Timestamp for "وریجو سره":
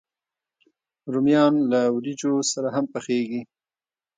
1.95-2.67